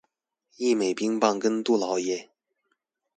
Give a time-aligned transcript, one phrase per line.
[0.57, 2.29] 義美冰棒跟杜老爺